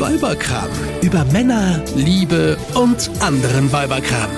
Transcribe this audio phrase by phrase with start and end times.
[0.00, 0.68] Weiberkram.
[1.02, 4.30] Über Männer, Liebe und anderen Weiberkram.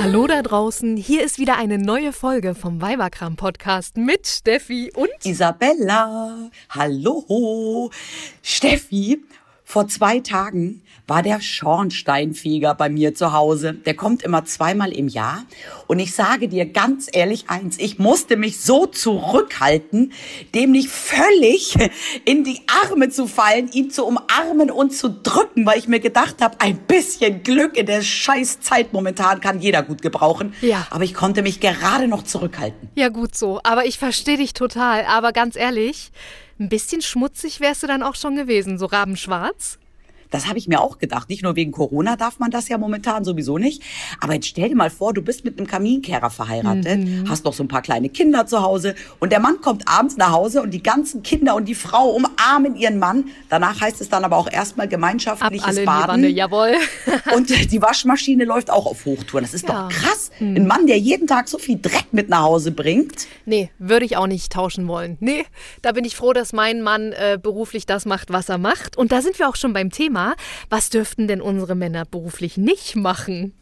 [0.00, 5.08] Hallo da draußen, hier ist wieder eine neue Folge vom Weiberkram Podcast mit Steffi und
[5.24, 6.50] Isabella.
[6.70, 7.90] Hallo.
[8.42, 9.24] Steffi,
[9.70, 13.74] vor zwei Tagen war der Schornsteinfeger bei mir zu Hause.
[13.74, 15.44] Der kommt immer zweimal im Jahr.
[15.86, 20.14] Und ich sage dir ganz ehrlich eins, ich musste mich so zurückhalten,
[20.54, 21.76] dem nicht völlig
[22.24, 26.40] in die Arme zu fallen, ihn zu umarmen und zu drücken, weil ich mir gedacht
[26.40, 30.54] habe, ein bisschen Glück in der scheiß Zeit momentan kann jeder gut gebrauchen.
[30.62, 30.86] Ja.
[30.88, 32.88] Aber ich konnte mich gerade noch zurückhalten.
[32.94, 35.04] Ja, gut so, aber ich verstehe dich total.
[35.04, 36.10] Aber ganz ehrlich,
[36.58, 39.78] ein bisschen schmutzig wärst du dann auch schon gewesen, so rabenschwarz.
[40.30, 41.28] Das habe ich mir auch gedacht.
[41.28, 43.82] Nicht nur wegen Corona darf man das ja momentan sowieso nicht.
[44.20, 47.62] Aber jetzt stell dir mal vor, du bist mit einem Kaminkehrer verheiratet, hast noch so
[47.64, 50.82] ein paar kleine Kinder zu Hause und der Mann kommt abends nach Hause und die
[50.82, 53.26] ganzen Kinder und die Frau umarmen ihren Mann.
[53.48, 56.24] Danach heißt es dann aber auch erstmal gemeinschaftliches Baden.
[56.28, 56.74] Jawohl.
[57.34, 59.44] Und die Waschmaschine läuft auch auf Hochtouren.
[59.44, 59.88] Das ist Ja.
[59.88, 60.30] doch krass.
[60.40, 63.26] Ein Mann, der jeden Tag so viel Dreck mit nach Hause bringt.
[63.44, 65.16] Nee, würde ich auch nicht tauschen wollen.
[65.20, 65.44] Nee,
[65.82, 68.96] da bin ich froh, dass mein Mann äh, beruflich das macht, was er macht.
[68.96, 70.17] Und da sind wir auch schon beim Thema.
[70.68, 73.52] Was dürften denn unsere Männer beruflich nicht machen?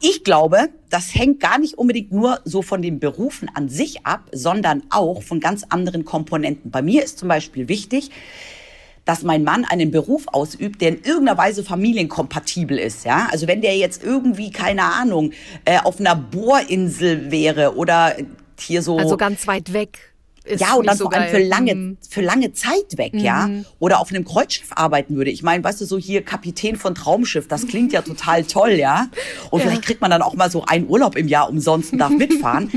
[0.00, 4.28] Ich glaube, das hängt gar nicht unbedingt nur so von den Berufen an sich ab,
[4.32, 6.70] sondern auch von ganz anderen Komponenten.
[6.70, 8.10] Bei mir ist zum Beispiel wichtig,
[9.04, 13.04] dass mein Mann einen Beruf ausübt, der in irgendeiner Weise familienkompatibel ist.
[13.04, 15.32] Ja, also wenn der jetzt irgendwie keine Ahnung
[15.64, 18.14] äh, auf einer Bohrinsel wäre oder
[18.60, 20.14] hier so Also ganz weit weg.
[20.48, 21.42] Ist ja, und dann so vor allem geil.
[21.42, 21.96] für lange, Mhm.
[22.08, 23.48] für lange Zeit weg, ja.
[23.78, 25.30] Oder auf einem Kreuzschiff arbeiten würde.
[25.30, 29.08] Ich meine, weißt du, so hier Kapitän von Traumschiff, das klingt ja total toll, ja.
[29.50, 29.66] Und Ja.
[29.66, 32.70] vielleicht kriegt man dann auch mal so einen Urlaub im Jahr umsonst und darf mitfahren.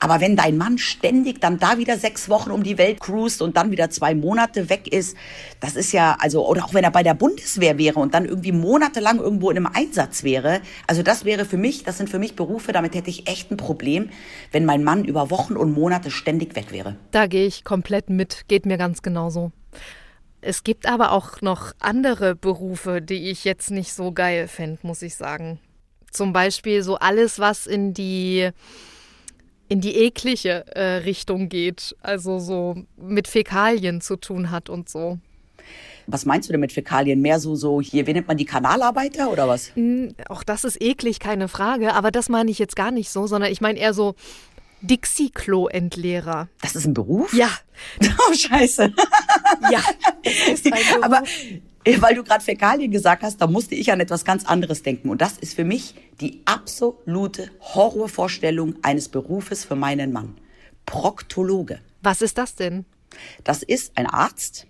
[0.00, 3.56] Aber wenn dein Mann ständig dann da wieder sechs Wochen um die Welt cruist und
[3.56, 5.16] dann wieder zwei Monate weg ist,
[5.60, 8.52] das ist ja, also, oder auch wenn er bei der Bundeswehr wäre und dann irgendwie
[8.52, 10.60] monatelang irgendwo in einem Einsatz wäre.
[10.86, 13.56] Also das wäre für mich, das sind für mich Berufe, damit hätte ich echt ein
[13.56, 14.10] Problem,
[14.52, 16.96] wenn mein Mann über Wochen und Monate ständig weg wäre.
[17.14, 19.52] Da gehe ich komplett mit, geht mir ganz genauso.
[20.40, 25.00] Es gibt aber auch noch andere Berufe, die ich jetzt nicht so geil fände, muss
[25.00, 25.60] ich sagen.
[26.10, 28.50] Zum Beispiel so alles, was in die,
[29.68, 31.94] in die eklige äh, Richtung geht.
[32.00, 35.20] Also so mit Fäkalien zu tun hat und so.
[36.08, 37.20] Was meinst du denn mit Fäkalien?
[37.22, 39.70] Mehr so, so hier, wie nennt man die Kanalarbeiter oder was?
[40.28, 41.94] Auch das ist eklig, keine Frage.
[41.94, 44.16] Aber das meine ich jetzt gar nicht so, sondern ich meine eher so
[44.86, 46.48] Dixie-Klo-Entleerer.
[46.62, 47.32] Das ist ein Beruf?
[47.34, 47.50] Ja,
[48.28, 48.92] Oh, scheiße.
[49.70, 49.80] ja.
[51.02, 51.22] Aber
[51.84, 55.08] äh, weil du gerade Fäkalien gesagt hast, da musste ich an etwas ganz anderes denken.
[55.10, 60.36] Und das ist für mich die absolute Horrorvorstellung eines Berufes für meinen Mann.
[60.86, 61.80] Proktologe.
[62.02, 62.84] Was ist das denn?
[63.44, 64.66] Das ist ein Arzt.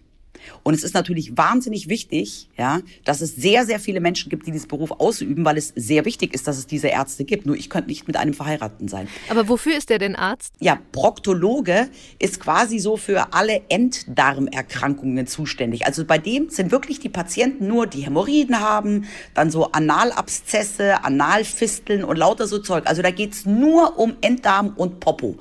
[0.63, 4.53] Und es ist natürlich wahnsinnig wichtig, ja, dass es sehr, sehr viele Menschen gibt, die
[4.53, 7.47] diesen Beruf ausüben, weil es sehr wichtig ist, dass es diese Ärzte gibt.
[7.47, 9.09] Nur ich könnte nicht mit einem Verheirateten sein.
[9.29, 10.55] Aber wofür ist der denn Arzt?
[10.61, 11.89] Ja, Proktologe
[12.19, 15.87] ist quasi so für alle Enddarmerkrankungen zuständig.
[15.87, 22.05] Also bei dem sind wirklich die Patienten nur, die Hämorrhoiden haben, dann so Analabszesse, Analfisteln
[22.05, 22.87] und lauter so Zeug.
[22.87, 25.37] Also da geht's nur um Enddarm und Popo.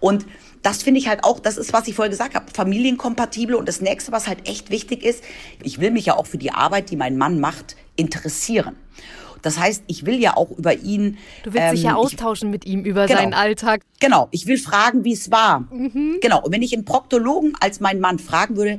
[0.00, 0.26] Und
[0.68, 3.54] das finde ich halt auch, das ist, was ich vorher gesagt habe, familienkompatibel.
[3.54, 5.24] Und das nächste, was halt echt wichtig ist,
[5.62, 8.76] ich will mich ja auch für die Arbeit, die mein Mann macht, interessieren.
[9.40, 11.16] Das heißt, ich will ja auch über ihn.
[11.44, 13.18] Du willst dich ja ähm, ich- austauschen mit ihm über Genau.
[13.20, 13.80] seinen Alltag.
[14.00, 15.66] Genau, ich will fragen, wie es war.
[16.20, 18.78] Genau, und wenn ich einen Proktologen als meinen Mann fragen würde,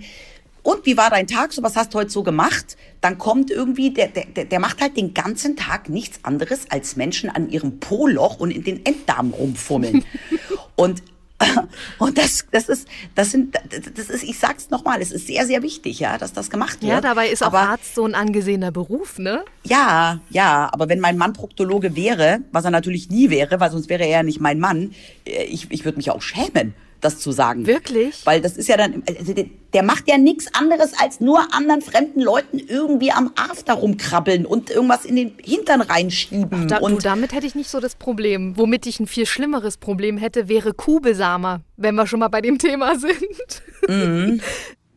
[0.61, 3.91] und wie war dein Tag, so was hast du heute so gemacht, dann kommt irgendwie,
[3.91, 7.79] der, der, der- der macht halt den ganzen Tag nichts anderes, als Menschen an ihrem
[7.79, 10.03] Po-Loch und in den Enddarm rumfummeln.
[10.75, 11.01] und
[11.99, 13.55] und das, das ist, das sind,
[13.95, 16.91] das ist, ich sag's nochmal, es ist sehr, sehr wichtig, ja, dass das gemacht wird.
[16.91, 19.43] Ja, dabei ist auch Aber Arzt so ein angesehener Beruf, ne?
[19.63, 23.89] ja, ja, aber wenn mein Mann Proktologe wäre, was er natürlich nie wäre, weil sonst
[23.89, 24.93] wäre er ja nicht mein Mann,
[25.25, 27.65] äh, ich, ich würde mich auch schämen, das zu sagen.
[27.65, 28.25] Wirklich?
[28.25, 29.33] Weil das ist ja dann, also
[29.73, 34.69] der, macht ja nichts anderes, als nur anderen fremden Leuten irgendwie am After rumkrabbeln und
[34.69, 36.67] irgendwas in den Hintern reinschieben.
[36.67, 38.57] Da, du, und damit hätte ich nicht so das Problem.
[38.57, 42.57] Womit ich ein viel schlimmeres Problem hätte, wäre Kuhbesamer, wenn wir schon mal bei dem
[42.57, 42.97] Thema
[43.87, 44.33] sind.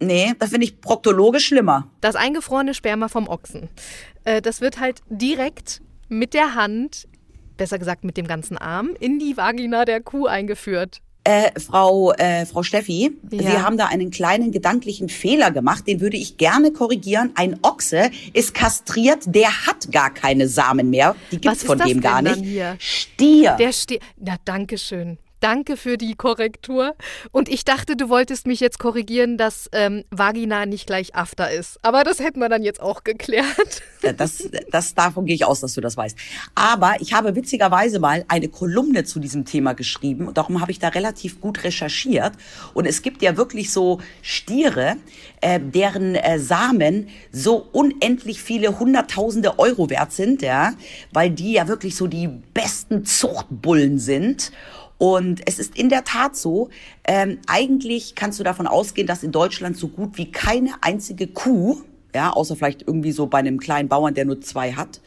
[0.00, 1.88] nee, das finde ich Proktologe schlimmer.
[2.00, 3.68] Das eingefrorene Sperma vom Ochsen.
[4.24, 7.08] Äh, das wird halt direkt mit der Hand,
[7.56, 11.00] besser gesagt mit dem ganzen Arm, in die Vagina der Kuh eingeführt.
[11.24, 13.38] Äh, Frau, äh, Frau Steffi, Ja.
[13.42, 17.30] Sie haben da einen kleinen gedanklichen Fehler gemacht, den würde ich gerne korrigieren.
[17.36, 21.14] Ein Ochse ist kastriert, der hat gar keine Samen mehr.
[21.30, 22.42] Die gibt's von dem gar nicht.
[22.78, 23.56] Stier.
[23.58, 24.02] Der steht.
[24.18, 25.18] Na, danke schön.
[25.42, 26.94] Danke für die Korrektur.
[27.32, 31.80] Und ich dachte, du wolltest mich jetzt korrigieren, dass ähm, Vagina nicht gleich After ist.
[31.82, 33.82] Aber das hätten wir dann jetzt auch geklärt.
[34.16, 36.16] Das, das, davon gehe ich aus, dass du das weißt.
[36.56, 40.34] Aber ich habe witzigerweise mal eine Kolumne zu diesem Thema geschrieben.
[40.34, 42.32] Darum habe ich da relativ gut recherchiert.
[42.74, 44.96] Und es gibt ja wirklich so Stiere,
[45.40, 50.72] äh, deren äh, Samen so unendlich viele Hunderttausende Euro wert sind, ja,
[51.12, 54.52] weil die ja wirklich so die besten Zuchtbullen sind.
[55.02, 56.68] Und es ist in der Tat so,
[57.02, 61.78] ähm, eigentlich kannst du davon ausgehen, dass in Deutschland so gut wie keine einzige Kuh,
[62.14, 65.00] ja, außer vielleicht irgendwie so bei einem kleinen Bauern, der nur zwei hat,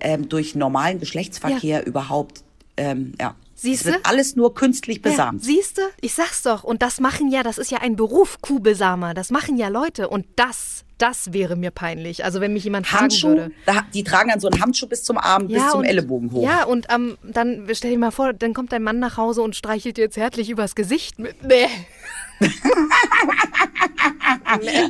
[0.00, 1.82] ähm, durch normalen Geschlechtsverkehr ja.
[1.82, 2.44] überhaupt,
[2.78, 3.98] ähm, ja, Siehst du?
[4.04, 5.40] alles nur künstlich besamt.
[5.42, 5.82] Ja, Siehst du?
[6.00, 6.62] Ich sag's doch.
[6.62, 9.14] Und das machen ja, das ist ja ein Beruf, Kuhbesamer.
[9.14, 10.08] Das machen ja Leute.
[10.08, 12.24] Und das, das wäre mir peinlich.
[12.24, 13.54] Also wenn mich jemand Handschuh, fragen würde.
[13.66, 16.30] Da, die tragen dann so einen Handschuh bis zum Arm, Ja, bis zum und- Ellenbogen
[16.30, 16.44] hoch.
[16.44, 19.56] Ja, und ähm, dann stell dir mal vor, dann kommt dein Mann nach Hause und
[19.56, 21.42] streichelt dir jetzt herzlich übers Gesicht mit.
[21.42, 21.66] Nee.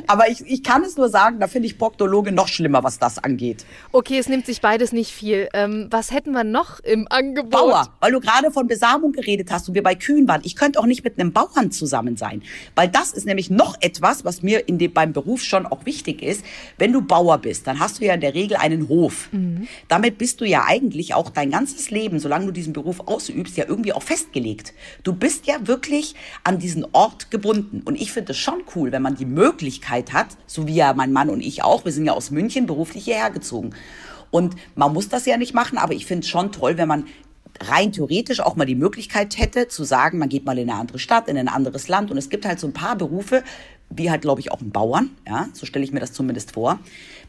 [0.07, 3.17] Aber ich, ich kann es nur sagen, da finde ich Proktologe noch schlimmer, was das
[3.17, 3.65] angeht.
[3.91, 5.49] Okay, es nimmt sich beides nicht viel.
[5.53, 7.51] Ähm, was hätten wir noch im Angebot?
[7.51, 10.41] Bauer, weil du gerade von Besamung geredet hast und wir bei Kühen waren.
[10.43, 12.43] Ich könnte auch nicht mit einem Bauern zusammen sein,
[12.75, 16.21] weil das ist nämlich noch etwas, was mir in dem, beim Beruf schon auch wichtig
[16.21, 16.45] ist.
[16.77, 19.29] Wenn du Bauer bist, dann hast du ja in der Regel einen Hof.
[19.87, 23.65] Damit bist du ja eigentlich auch dein ganzes Leben, solange du diesen Beruf ausübst, ja
[23.67, 24.73] irgendwie auch festgelegt.
[25.03, 27.81] Du bist ja wirklich an diesen Ort gebunden.
[27.85, 31.11] Und ich finde es schon cool, wenn man die Möglichkeit hat, so wie ja mein
[31.11, 33.71] Mann und ich auch, wir sind ja aus München beruflich hierher gezogen.
[34.31, 37.05] Und man muss das ja nicht machen, aber ich finde es schon toll, wenn man
[37.61, 40.99] rein theoretisch auch mal die Möglichkeit hätte, zu sagen, man geht mal in eine andere
[40.99, 42.11] Stadt, in ein anderes Land.
[42.11, 43.43] Und es gibt halt so ein paar Berufe,
[43.89, 46.79] wie halt, glaube ich, auch ein Bauern, ja, so stelle ich mir das zumindest vor.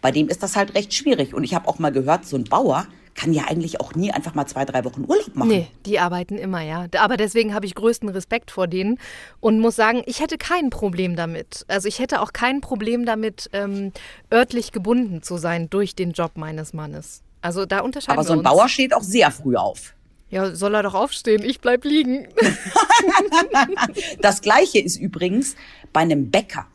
[0.02, 1.34] Bei dem ist das halt recht schwierig.
[1.34, 2.86] Und ich habe auch mal gehört, so ein Bauer
[3.20, 5.48] kann ja eigentlich auch nie einfach mal zwei, drei Wochen Urlaub machen.
[5.48, 6.86] Nee, die arbeiten immer, ja.
[6.98, 8.98] Aber deswegen habe ich größten Respekt vor denen
[9.40, 11.64] und muss sagen, ich hätte kein Problem damit.
[11.68, 13.92] Also ich hätte auch kein Problem damit, ähm,
[14.32, 17.22] örtlich gebunden zu sein durch den Job meines Mannes.
[17.42, 18.42] Also da unterscheiden Aber so ein.
[18.42, 19.94] Bauer steht auch sehr früh auf.
[20.30, 22.28] Ja, soll er doch aufstehen, ich bleib liegen.
[24.20, 25.56] Das gleiche ist übrigens
[25.92, 26.66] bei einem Bäcker.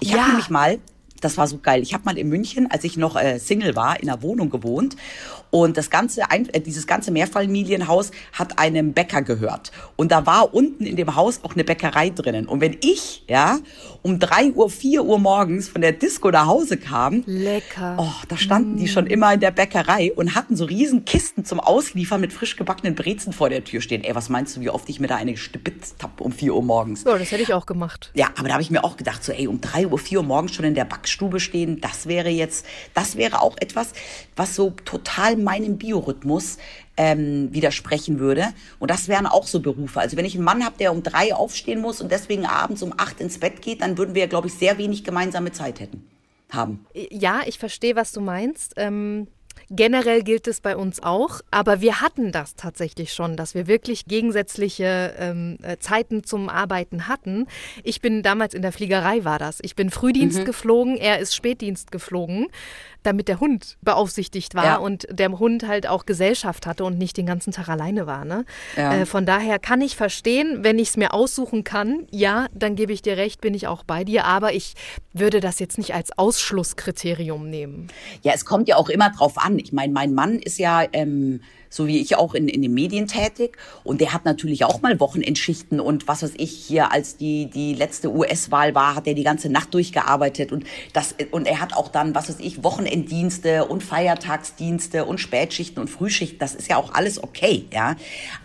[0.00, 0.18] Ich Ja.
[0.18, 0.78] habe nämlich mal,
[1.20, 4.00] das war so geil, ich habe mal in München, als ich noch äh, Single war,
[4.00, 4.96] in einer Wohnung gewohnt
[5.50, 10.54] und das ganze, ein, äh, dieses ganze Mehrfamilienhaus hat einem Bäcker gehört und da war
[10.54, 13.58] unten in dem Haus auch eine Bäckerei drinnen und wenn ich, ja,
[14.02, 17.96] um drei Uhr, vier Uhr morgens von der Disco nach Hause kam, Lecker.
[17.98, 21.60] Oh, da standen die schon immer in der Bäckerei und hatten so riesen Kisten zum
[21.60, 24.04] Ausliefern mit frisch gebackenen Brezen vor der Tür stehen.
[24.04, 26.62] Ey, was meinst du, wie oft ich mir da eine gespitzt hab um 4 Uhr
[26.62, 27.02] morgens?
[27.02, 28.10] So, das hätte ich auch gemacht.
[28.14, 30.24] Ja, aber da habe ich mir auch gedacht, so ey, um 3 Uhr, 4 Uhr
[30.24, 32.64] morgens schon in der Backstube stehen, das wäre jetzt,
[32.94, 33.92] das wäre auch etwas,
[34.36, 36.58] was so total meinem Biorhythmus
[36.96, 38.48] ähm, widersprechen würde.
[38.78, 40.00] Und das wären auch so Berufe.
[40.00, 42.92] Also wenn ich einen Mann habe, der um drei aufstehen muss und deswegen abends um
[42.96, 46.06] acht ins Bett geht, dann würden wir, glaube ich, sehr wenig gemeinsame Zeit hätten.
[46.50, 46.84] Haben.
[46.94, 48.74] Ja, ich verstehe, was du meinst.
[48.76, 49.28] Ähm,
[49.70, 54.06] generell gilt es bei uns auch, aber wir hatten das tatsächlich schon, dass wir wirklich
[54.06, 57.46] gegensätzliche ähm, äh, Zeiten zum Arbeiten hatten.
[57.84, 59.58] Ich bin damals in der Fliegerei war das.
[59.62, 62.46] Ich bin Frühdienst geflogen, er ist Spätdienst geflogen,
[63.02, 64.76] damit der Hund beaufsichtigt war Ja.
[64.76, 68.24] und der Hund halt auch Gesellschaft hatte und nicht den ganzen Tag alleine war.
[68.24, 68.44] Ne?
[68.76, 68.92] Ja.
[68.94, 72.92] Äh, von daher kann ich verstehen, wenn ich es mir aussuchen kann, ja, dann gebe
[72.92, 74.74] ich dir recht, bin ich auch bei dir, aber ich
[75.12, 77.88] würde das jetzt nicht als Ausschlusskriterium nehmen.
[78.22, 79.49] Ja, es kommt ja auch immer drauf an.
[79.58, 83.06] Ich meine, mein Mann ist ja, ähm, so wie ich auch in, in den Medien
[83.06, 87.46] tätig und der hat natürlich auch mal Wochenendschichten und was weiß ich hier, als die,
[87.46, 91.74] die letzte US-Wahl war, hat er die ganze Nacht durchgearbeitet und das, und er hat
[91.74, 96.38] auch dann, was weiß ich, Wochenenddienste und Feiertagsdienste und Spätschichten und Frühschichten.
[96.38, 97.94] Das ist ja auch alles okay, ja.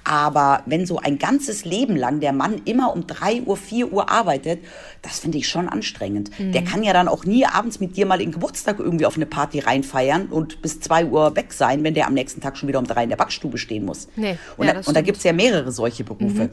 [0.04, 4.10] Aber wenn so ein ganzes Leben lang der Mann immer um drei Uhr, vier Uhr
[4.10, 4.60] arbeitet,
[5.02, 6.30] das finde ich schon anstrengend.
[6.54, 9.26] Der kann ja dann auch nie abends mit dir mal in Geburtstag irgendwie auf eine
[9.26, 12.80] Party reinfeiern und bis zwei Uhr weg sein, wenn der am nächsten Tag schon wieder
[12.80, 14.08] um drei in der Backstube stehen muss.
[14.16, 15.06] Nee, und, ja, da, und da stimmt.
[15.06, 16.50] gibt's ja mehrere solche Berufe.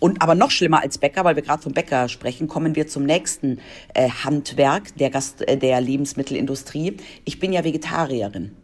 [0.00, 3.04] Und aber noch schlimmer als Bäcker, weil wir gerade vom Bäcker sprechen, kommen wir zum
[3.04, 3.58] nächsten
[3.94, 6.96] äh, Handwerk der, Gast, äh, der Lebensmittelindustrie.
[7.24, 8.54] Ich bin ja Vegetarierin.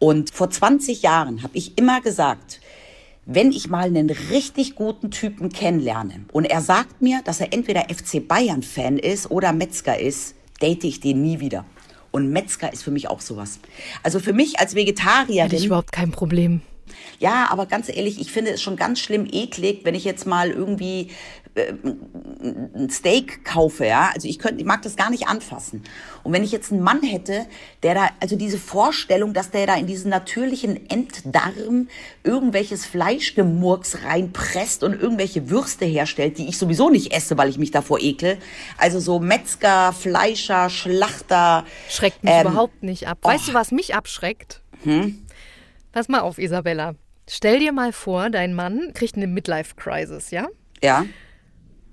[0.00, 2.60] Und vor 20 Jahren habe ich immer gesagt,
[3.26, 7.82] wenn ich mal einen richtig guten Typen kennenlerne und er sagt mir, dass er entweder
[7.82, 11.64] FC Bayern-Fan ist oder Metzger ist, date ich den nie wieder.
[12.14, 13.58] Und Metzger ist für mich auch sowas.
[14.04, 14.76] Also für mich als
[15.46, 16.60] Hätte ich überhaupt kein Problem.
[17.18, 20.52] Ja, aber ganz ehrlich, ich finde es schon ganz schlimm eklig, wenn ich jetzt mal
[20.52, 21.10] irgendwie
[21.56, 24.10] ein Steak kaufe, ja.
[24.12, 25.84] Also ich könnte, ich mag das gar nicht anfassen.
[26.24, 27.46] Und wenn ich jetzt einen Mann hätte,
[27.82, 31.88] der da, also diese Vorstellung, dass der da in diesen natürlichen Enddarm
[32.24, 37.70] irgendwelches Fleischgemurks reinpresst und irgendwelche Würste herstellt, die ich sowieso nicht esse, weil ich mich
[37.70, 38.38] davor ekel.
[38.76, 41.64] Also so Metzger, Fleischer, Schlachter.
[41.88, 43.18] Schreckt mich ähm, überhaupt nicht ab.
[43.22, 43.52] Weißt oh.
[43.52, 44.60] du, was mich abschreckt?
[44.82, 45.24] Hm?
[45.92, 46.94] Pass mal auf, Isabella.
[47.28, 50.48] Stell dir mal vor, dein Mann kriegt eine Midlife-Crisis, ja?
[50.82, 51.06] Ja.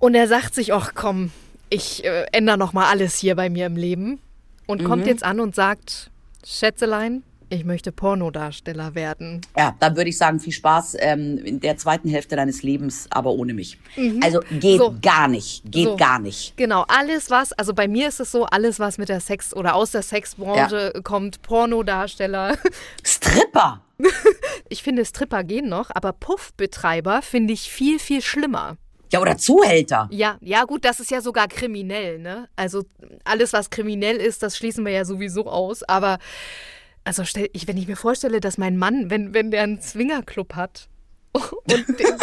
[0.01, 1.31] Und er sagt sich, ach komm,
[1.70, 4.20] ich äh, ändere noch mal alles hier bei mir im Leben.
[4.65, 4.86] Und mhm.
[4.86, 6.10] kommt jetzt an und sagt,
[6.43, 9.41] Schätzelein, ich möchte Pornodarsteller werden.
[9.55, 13.29] Ja, dann würde ich sagen, viel Spaß ähm, in der zweiten Hälfte deines Lebens, aber
[13.31, 13.77] ohne mich.
[13.96, 14.22] Mhm.
[14.24, 14.96] Also geht so.
[15.03, 15.98] gar nicht, geht so.
[15.98, 16.58] gar nicht.
[16.58, 19.75] Genau, alles was, also bei mir ist es so, alles was mit der Sex- oder
[19.75, 21.01] aus der Sexbranche ja.
[21.01, 22.58] kommt, Pornodarsteller.
[23.03, 23.81] Stripper!
[24.67, 28.77] ich finde, Stripper gehen noch, aber Puffbetreiber finde ich viel, viel schlimmer.
[29.12, 30.08] Ja, oder Zuhälter.
[30.12, 32.48] Ja, ja, gut, das ist ja sogar kriminell, ne?
[32.56, 32.84] Also
[33.25, 35.84] alles, was kriminell ist, das schließen wir ja sowieso aus.
[35.84, 36.18] Aber
[37.03, 40.56] also stell, ich, wenn ich mir vorstelle, dass mein Mann, wenn, wenn der einen Zwingerclub
[40.56, 40.88] hat
[41.34, 42.18] und den,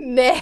[0.14, 0.32] nee,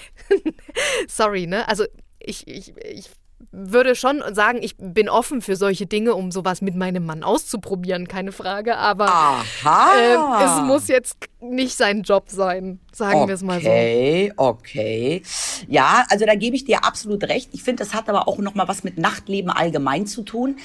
[1.09, 1.67] sorry, ne?
[1.69, 1.85] Also
[2.21, 3.11] ich, ich, ich
[3.50, 8.09] würde schon sagen, ich bin offen für solche Dinge, um sowas mit meinem Mann auszuprobieren,
[8.09, 8.76] keine Frage.
[8.76, 13.69] Aber äh, es muss jetzt nicht sein Job sein, sagen okay, wir es mal so.
[13.69, 15.23] Okay, okay.
[15.69, 17.50] Ja, also da gebe ich dir absolut recht.
[17.52, 20.57] Ich finde, das hat aber auch noch mal was mit Nachtleben allgemein zu tun.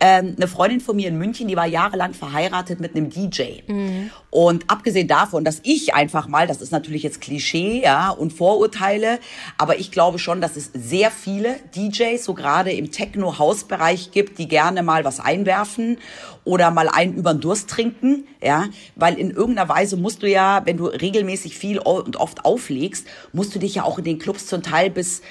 [0.00, 3.62] Ähm, eine Freundin von mir in München, die war jahrelang verheiratet mit einem DJ.
[3.66, 4.10] Mhm.
[4.30, 9.18] Und abgesehen davon, dass ich einfach mal, das ist natürlich jetzt Klischee, ja, und Vorurteile,
[9.58, 14.48] aber ich glaube schon, dass es sehr viele DJs, so gerade im Techno-Haus-Bereich gibt, die
[14.48, 15.98] gerne mal was einwerfen
[16.44, 20.62] oder mal einen über den Durst trinken, ja, weil in irgendeiner Weise musst du ja,
[20.64, 24.46] wenn du regelmäßig viel und oft auflegst, musst du dich ja auch in den Clubs
[24.46, 25.22] zum Teil bis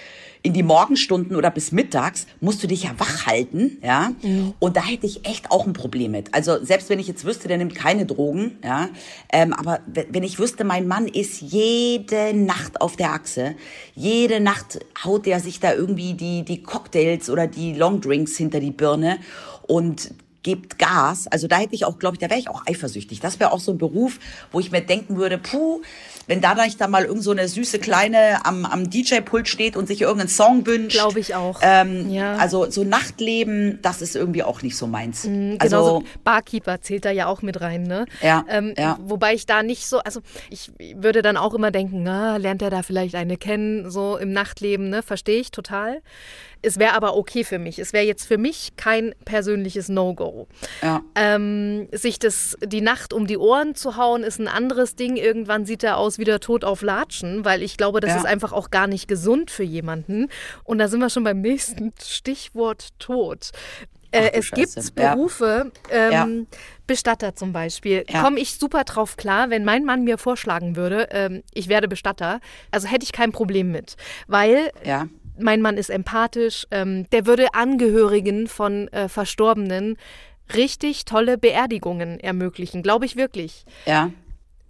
[0.44, 4.12] in die Morgenstunden oder bis mittags musst du dich ja wach halten, ja.
[4.24, 4.54] Mhm.
[4.60, 6.34] Und da hätte ich echt auch ein Problem mit.
[6.34, 8.90] Also selbst wenn ich jetzt wüsste, der nimmt keine Drogen, ja.
[9.32, 13.56] Ähm, aber wenn ich wüsste, mein Mann ist jede Nacht auf der Achse,
[13.94, 18.72] jede Nacht haut er sich da irgendwie die, die Cocktails oder die Longdrinks hinter die
[18.72, 19.20] Birne
[19.68, 20.12] und
[20.44, 21.28] gibt Gas.
[21.28, 23.20] Also da hätte ich auch, glaube ich, da wäre ich auch eifersüchtig.
[23.20, 24.20] Das wäre auch so ein Beruf,
[24.52, 25.82] wo ich mir denken würde, puh,
[26.32, 29.88] wenn da nicht da mal irgend so eine süße Kleine am, am DJ-Pult steht und
[29.88, 30.96] sich irgendeinen Song wünscht.
[30.96, 31.60] Glaube ich auch.
[31.62, 32.38] Ähm, ja.
[32.38, 35.26] Also so Nachtleben, das ist irgendwie auch nicht so meins.
[35.26, 38.06] Mhm, also so Barkeeper zählt da ja auch mit rein, ne?
[38.22, 38.98] Ja, ähm, ja.
[39.02, 42.70] Wobei ich da nicht so, also ich würde dann auch immer denken, na, lernt er
[42.70, 45.04] da vielleicht eine kennen, so im Nachtleben, ne?
[45.04, 46.02] Verstehe ich total.
[46.64, 47.80] Es wäre aber okay für mich.
[47.80, 50.48] Es wäre jetzt für mich kein persönliches No-Go.
[50.82, 51.02] Ja.
[51.16, 55.16] Ähm, sich das, die Nacht um die Ohren zu hauen, ist ein anderes Ding.
[55.18, 58.18] Irgendwann sieht er aus wie der Tod auf Latschen, weil ich glaube, das ja.
[58.18, 60.30] ist einfach auch gar nicht gesund für jemanden.
[60.64, 63.52] Und da sind wir schon beim nächsten Stichwort Tod.
[64.12, 66.12] Äh, es gibt Berufe, ja.
[66.12, 66.58] ähm, ja.
[66.86, 68.04] Bestatter zum Beispiel.
[68.10, 68.22] Ja.
[68.22, 72.42] Komme ich super drauf klar, wenn mein Mann mir vorschlagen würde, ähm, ich werde Bestatter,
[72.72, 73.96] also hätte ich kein Problem mit.
[74.28, 74.72] Weil
[75.40, 79.98] mein Mann ist empathisch, ähm, der würde Angehörigen von äh, Verstorbenen
[80.54, 83.66] richtig tolle Beerdigungen ermöglichen, glaube ich wirklich.
[83.86, 84.12] Ja.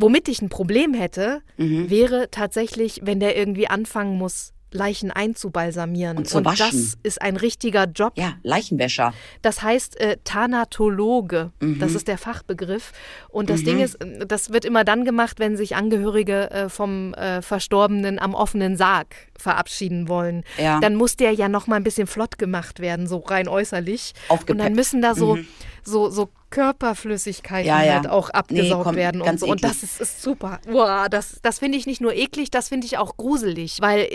[0.02, 1.90] Womit ich ein Problem hätte, mhm.
[1.90, 6.18] wäre tatsächlich, wenn der irgendwie anfangen muss, Leichen einzubalsamieren.
[6.18, 8.14] Und, zu und das ist ein richtiger Job.
[8.16, 9.14] Ja, Leichenwäscher.
[9.42, 11.52] Das heißt äh, Thanatologe.
[11.60, 11.80] Mhm.
[11.80, 12.94] Das ist der Fachbegriff.
[13.30, 13.66] Und das mhm.
[13.66, 18.18] Ding ist, äh, das wird immer dann gemacht, wenn sich Angehörige äh, vom äh, Verstorbenen
[18.18, 20.44] am offenen Sarg verabschieden wollen.
[20.58, 20.80] Ja.
[20.80, 24.14] Dann muss der ja noch mal ein bisschen flott gemacht werden, so rein äußerlich.
[24.30, 25.48] Und dann müssen da so, mhm.
[25.84, 27.94] So, so Körperflüssigkeiten ja, ja.
[27.96, 29.46] halt auch abgesaugt nee, komm, werden und so.
[29.46, 29.52] Eklig.
[29.52, 30.60] Und das ist, ist super.
[30.70, 34.08] Boah, das, das finde ich nicht nur eklig, das finde ich auch gruselig, weil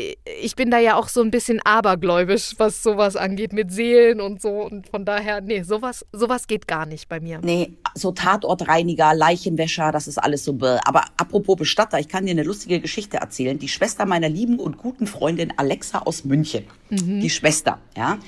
[0.43, 4.43] ich bin da ja auch so ein bisschen abergläubisch, was sowas angeht mit Seelen und
[4.43, 4.51] so.
[4.51, 7.41] Und von daher, nee, sowas, sowas geht gar nicht bei mir.
[7.43, 10.53] Nee, so Tatortreiniger, Leichenwäscher, das ist alles so.
[10.53, 10.79] Bäh.
[10.85, 13.59] Aber apropos Bestatter, ich kann dir eine lustige Geschichte erzählen.
[13.59, 17.21] Die Schwester meiner lieben und guten Freundin Alexa aus München, mhm.
[17.21, 18.19] die Schwester, ja,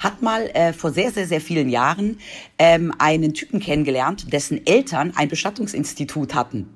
[0.00, 2.18] hat mal äh, vor sehr, sehr, sehr vielen Jahren
[2.58, 6.68] ähm, einen Typen kennengelernt, dessen Eltern ein Bestattungsinstitut hatten.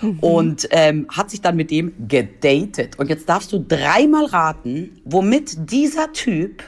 [0.00, 0.18] Mhm.
[0.20, 2.98] Und ähm, hat sich dann mit dem gedatet.
[2.98, 6.62] Und jetzt darfst du dreimal raten, womit dieser Typ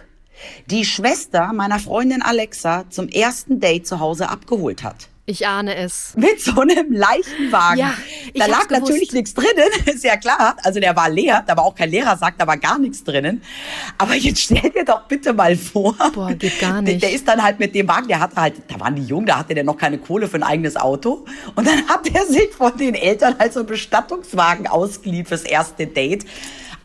[0.70, 5.08] die Schwester meiner Freundin Alexa zum ersten Date zu Hause abgeholt hat.
[5.26, 6.12] Ich ahne es.
[6.16, 7.78] Mit so einem Leichenwagen.
[7.78, 7.94] Ja,
[8.34, 8.82] da lag gewusst.
[8.82, 10.56] natürlich nichts drinnen, ist ja klar.
[10.62, 13.40] Also der war leer, da war auch kein Lehrer, sagt, da war gar nichts drinnen.
[13.96, 15.94] Aber jetzt stell dir doch bitte mal vor.
[16.12, 17.02] Boah, geht gar Der, nicht.
[17.02, 19.38] der ist dann halt mit dem Wagen, der hatte halt, da waren die jung, da
[19.38, 21.24] hatte der noch keine Kohle für ein eigenes Auto.
[21.54, 25.86] Und dann hat er sich von den Eltern halt so einen Bestattungswagen ausgeliehen fürs erste
[25.86, 26.26] Date.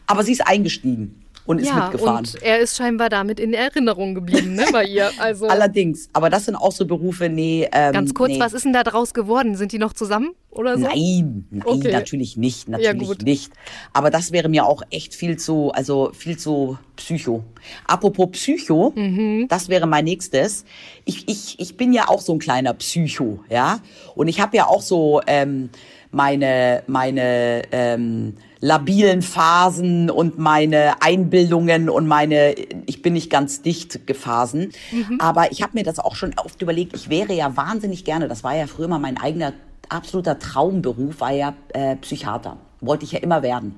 [0.07, 2.17] Aber sie ist eingestiegen und ist ja, mitgefahren.
[2.17, 5.09] und er ist scheinbar damit in Erinnerung geblieben, ne, bei ihr.
[5.19, 7.67] Also Allerdings, aber das sind auch so Berufe, nee.
[7.71, 8.39] Ähm, ganz kurz, nee.
[8.39, 9.55] was ist denn da draus geworden?
[9.55, 10.83] Sind die noch zusammen oder so?
[10.83, 11.91] Nein, nein, Okay.
[11.91, 13.23] natürlich nicht, Ja, natürlich gut.
[13.23, 13.51] nicht.
[13.93, 17.43] Aber das wäre mir auch echt viel zu, also viel zu Psycho.
[17.87, 19.47] Apropos Psycho, Mhm.
[19.49, 20.65] das wäre mein nächstes.
[21.05, 23.79] Ich, ich, ich bin ja auch so ein kleiner Psycho, ja.
[24.13, 25.69] Und ich habe ja auch so ähm,
[26.11, 33.99] meine, meine ähm, labilen Phasen und meine Einbildungen und meine, ich bin nicht ganz dicht
[34.13, 34.71] Phasen.
[34.91, 35.19] Mhm.
[35.19, 38.43] Aber ich habe mir das auch schon oft überlegt, ich wäre ja wahnsinnig gerne, das
[38.43, 39.53] war ja früher mal mein eigener
[39.87, 42.57] absoluter Traumberuf, war ja äh, Psychiater.
[42.81, 43.75] Wollte ich ja immer werden.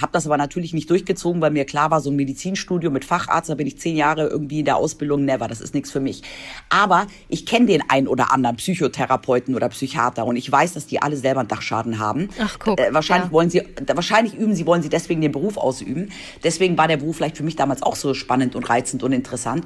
[0.00, 3.48] Habe das aber natürlich nicht durchgezogen, weil mir klar war, so ein Medizinstudium mit Facharzt,
[3.50, 6.22] da bin ich zehn Jahre irgendwie in der Ausbildung, never, das ist nichts für mich.
[6.68, 11.00] Aber ich kenne den ein oder anderen Psychotherapeuten oder Psychiater und ich weiß, dass die
[11.00, 12.28] alle selber einen Dachschaden haben.
[12.40, 13.32] Ach, guck, Äh, wahrscheinlich ja.
[13.32, 13.62] wollen sie,
[13.94, 16.10] wahrscheinlich üben sie, wollen sie deswegen den Beruf ausüben.
[16.42, 19.64] Deswegen war der Beruf vielleicht für mich damals auch so spannend und reizend und interessant.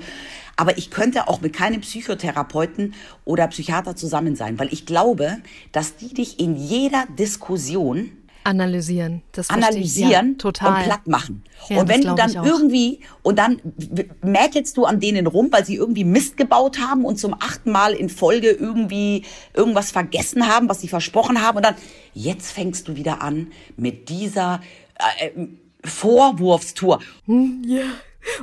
[0.56, 2.94] Aber ich könnte auch mit keinem Psychotherapeuten
[3.25, 5.37] oder Psychiater zusammen sein, weil ich glaube,
[5.70, 8.11] dass die dich in jeder Diskussion
[8.49, 9.23] Analysieren.
[9.33, 10.31] Das analysieren.
[10.31, 10.78] Ja, total.
[10.78, 11.45] und platt machen.
[11.69, 13.61] Ja, und wenn du dann irgendwie, und dann
[14.23, 17.93] mäkelst du an denen rum, weil sie irgendwie Mist gebaut haben und zum achten Mal
[17.93, 21.59] in Folge irgendwie irgendwas vergessen haben, was sie versprochen haben.
[21.59, 21.75] Und dann,
[22.14, 24.62] jetzt fängst du wieder an mit dieser
[25.21, 25.31] äh,
[25.85, 27.00] Vorwurfstour.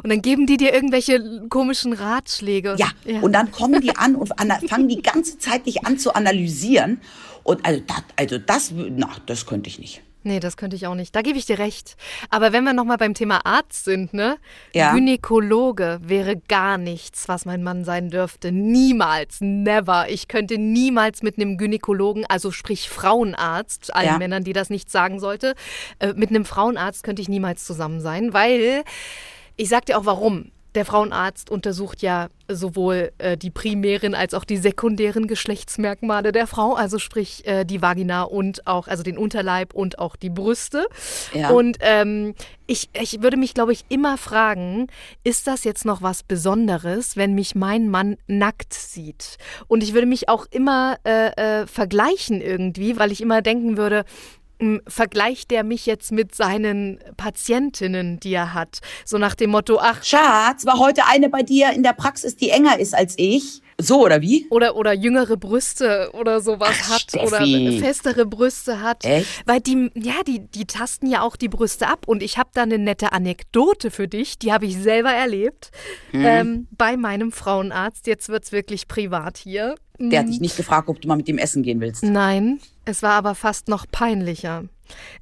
[0.04, 2.76] Und dann geben die dir irgendwelche komischen Ratschläge.
[2.78, 2.88] Ja,
[3.22, 4.30] und dann kommen die an und
[4.70, 7.02] fangen die ganze Zeit dich an zu analysieren.
[7.46, 10.02] Und also das, also das, na, das könnte ich nicht.
[10.24, 11.16] Nee, das könnte ich auch nicht.
[11.16, 11.96] Da gebe ich dir recht.
[12.32, 14.38] Aber wenn wir nochmal beim Thema Arzt sind, ne?
[14.74, 14.92] Ja.
[14.92, 18.52] Gynäkologe wäre gar nichts, was mein Mann sein dürfte.
[18.52, 20.10] Niemals, never.
[20.10, 24.18] Ich könnte niemals mit einem Gynäkologen, also sprich Frauenarzt, allen Ja.
[24.18, 25.54] Männern, die das nicht sagen sollte,
[26.00, 28.84] äh, mit einem Frauenarzt könnte ich niemals zusammen sein, weil
[29.58, 30.52] ich sag dir auch warum.
[30.76, 36.74] Der Frauenarzt untersucht ja sowohl äh, die primären als auch die sekundären Geschlechtsmerkmale der Frau,
[36.74, 40.86] also sprich äh, die Vagina und auch, also den Unterleib und auch die Brüste.
[41.34, 41.50] Ja.
[41.50, 42.36] Und ähm,
[42.68, 44.88] ich, ich würde mich, glaube ich, immer fragen,
[45.24, 49.38] ist das jetzt noch was Besonderes, wenn mich mein Mann nackt sieht?
[49.68, 54.04] Und ich würde mich auch immer äh, äh, vergleichen irgendwie, weil ich immer denken würde,
[54.88, 58.80] vergleicht der mich jetzt mit seinen Patientinnen, die er hat?
[59.06, 62.50] So nach dem Motto, ach, Schatz, war heute eine bei dir in der Praxis, die
[62.50, 63.62] enger ist als ich?
[63.78, 64.48] So, oder wie?
[64.52, 67.26] oder, oder jüngere Brüste oder sowas Ach, hat Steffi.
[67.28, 69.04] oder festere Brüste hat.
[69.04, 69.28] Echt?
[69.46, 72.08] Weil die, ja, die, die tasten ja auch die Brüste ab.
[72.08, 75.72] Und ich habe da eine nette Anekdote für dich, die habe ich selber erlebt
[76.14, 76.26] Mhm.
[76.26, 78.08] ähm, bei meinem Frauenarzt.
[78.08, 79.76] Jetzt wird's wirklich privat hier.
[80.00, 82.04] Der hat dich nicht gefragt, ob du mal mit dem essen gehen willst.
[82.04, 84.64] Nein, es war aber fast noch peinlicher.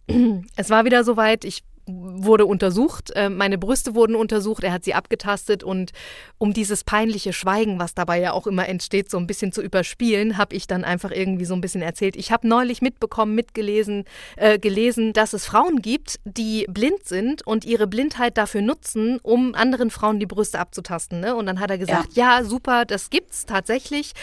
[0.55, 4.93] Es war wieder soweit, ich wurde untersucht, äh, meine Brüste wurden untersucht, er hat sie
[4.93, 5.91] abgetastet und
[6.37, 10.37] um dieses peinliche Schweigen, was dabei ja auch immer entsteht, so ein bisschen zu überspielen,
[10.37, 12.15] habe ich dann einfach irgendwie so ein bisschen erzählt.
[12.15, 14.05] Ich habe neulich mitbekommen, mitgelesen,
[14.37, 19.53] äh, gelesen, dass es Frauen gibt, die blind sind und ihre Blindheit dafür nutzen, um
[19.55, 21.19] anderen Frauen die Brüste abzutasten.
[21.19, 21.35] Ne?
[21.35, 24.13] Und dann hat er gesagt, ja, super, das gibt's tatsächlich,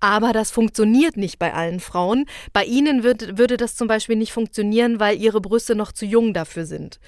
[0.00, 2.26] aber das funktioniert nicht bei allen Frauen.
[2.52, 6.34] Bei ihnen wird, würde das zum Beispiel nicht funktionieren, weil ihre Brüste noch zu jung
[6.34, 7.00] dafür sind.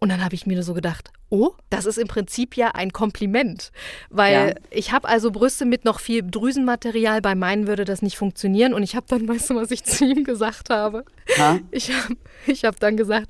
[0.00, 3.72] Und dann habe ich mir so gedacht, oh, das ist im Prinzip ja ein Kompliment,
[4.10, 4.54] weil Ja.
[4.70, 8.84] ich habe also Brüste mit noch viel Drüsenmaterial, bei meinen würde das nicht funktionieren und
[8.84, 11.04] ich habe dann, weißt du, was ich zu ihm gesagt habe?
[11.36, 11.58] Ha?
[11.72, 13.28] Ich habe ich hab dann gesagt,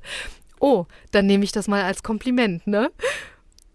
[0.59, 2.91] oh, dann nehme ich das mal als Kompliment, ne?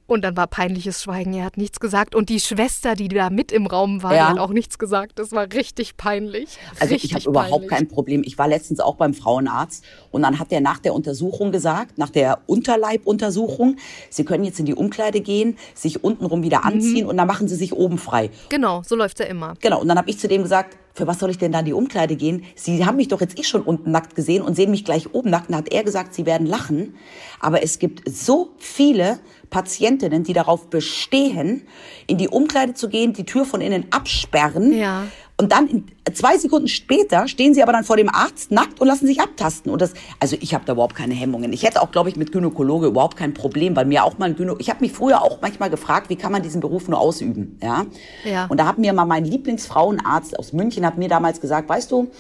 [0.07, 2.15] Und dann war peinliches Schweigen, er hat nichts gesagt.
[2.15, 4.29] Und die Schwester, die da mit im Raum war, Ja.
[4.29, 5.19] hat auch nichts gesagt.
[5.19, 6.59] Das war richtig peinlich.
[6.79, 8.23] Also richtig ich habe überhaupt kein Problem.
[8.25, 12.11] Ich war letztens auch beim Frauenarzt und dann hat er nach der Untersuchung gesagt, nach
[12.11, 13.77] der Unterleibuntersuchung,
[14.11, 16.45] Sie können jetzt in die Umkleide gehen, sich untenrum Mhm.
[16.45, 18.31] wieder anziehen und dann machen Sie sich oben frei.
[18.51, 19.55] Genau, so läuft's ja immer.
[19.61, 21.65] Genau, und dann habe ich zu dem gesagt, für was soll ich denn da in
[21.65, 22.45] die Umkleide gehen?
[22.55, 25.31] Sie haben mich doch jetzt eh schon unten nackt gesehen und sehen mich gleich oben
[25.31, 25.49] nackt.
[25.49, 26.95] Und hat er gesagt, Sie werden lachen.
[27.41, 29.19] Aber es gibt so viele
[29.55, 31.63] Patientinnen, die darauf bestehen,
[32.09, 35.05] in die Umkleide zu gehen, die Tür von innen absperren Ja.
[35.37, 39.07] Und dann zwei Sekunden später stehen sie aber dann vor dem Arzt nackt und lassen
[39.07, 39.73] sich abtasten.
[39.73, 41.53] Und das, also ich habe da überhaupt keine Hemmungen.
[41.53, 44.37] Ich hätte auch, glaube ich, mit Gynäkologe überhaupt kein Problem, weil mir auch mal ein
[44.37, 47.59] Gynäkologe, ich habe mich früher auch manchmal gefragt, wie kann man diesen Beruf nur ausüben,
[47.63, 47.87] ja?
[48.25, 48.47] Ja.
[48.47, 52.11] Und da hat mir mal mein Lieblingsfrauenarzt aus München hat mir damals gesagt, weißt du,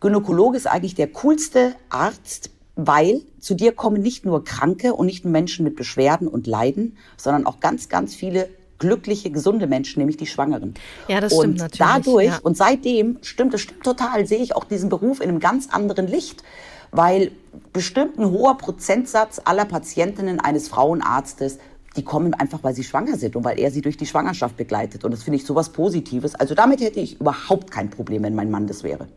[0.00, 5.24] Gynäkologe ist eigentlich der coolste Arzt, weil zu dir kommen nicht nur Kranke und nicht
[5.24, 10.16] nur Menschen mit Beschwerden und Leiden, sondern auch ganz, ganz viele glückliche, gesunde Menschen, nämlich
[10.16, 10.74] die Schwangeren.
[11.06, 12.40] Ja, das und stimmt natürlich, Dadurch, ja.
[12.42, 16.08] und seitdem stimmt, das stimmt total, sehe ich auch diesen Beruf in einem ganz anderen
[16.08, 16.42] Licht,
[16.90, 17.30] weil
[17.72, 21.58] bestimmt ein hoher Prozentsatz aller Patientinnen eines Frauenarztes
[21.96, 25.04] die kommen einfach, weil sie schwanger sind und weil er sie durch die Schwangerschaft begleitet.
[25.04, 26.34] Und das finde ich sowas Positives.
[26.34, 29.08] Also damit hätte ich überhaupt kein Problem, wenn mein Mann das wäre.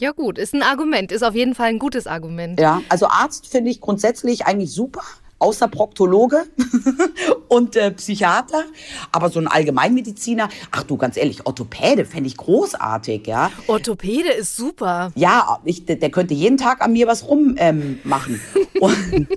[0.00, 2.58] Ja gut, ist ein Argument, ist auf jeden Fall ein gutes Argument.
[2.58, 5.02] Ja, also Arzt finde ich grundsätzlich eigentlich super,
[5.38, 6.46] außer Proktologe
[7.48, 8.64] und äh, Psychiater.
[9.12, 13.52] Aber so ein Allgemeinmediziner, ach du, ganz ehrlich, Orthopäde fände ich großartig, ja.
[13.68, 15.12] Orthopäde ist super.
[15.14, 18.40] Ja, ich, der der könnte jeden Tag an mir was rum ähm, machen.